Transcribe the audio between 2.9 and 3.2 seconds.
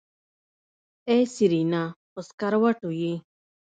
يې.